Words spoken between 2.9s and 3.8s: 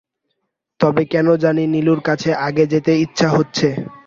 ইচ্ছা হচ্ছে।